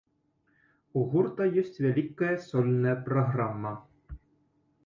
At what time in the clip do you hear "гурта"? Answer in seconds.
1.11-1.43